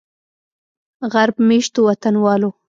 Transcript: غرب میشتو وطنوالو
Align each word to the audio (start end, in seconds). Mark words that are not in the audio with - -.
غرب 1.13 1.35
میشتو 1.47 1.79
وطنوالو 1.87 2.49